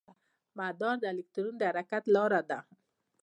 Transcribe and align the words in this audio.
مدار 0.57 0.95
د 1.01 1.05
الکترون 1.13 1.55
د 1.57 1.63
حرکت 1.69 2.03
لاره 2.15 2.41
ده. 2.49 2.59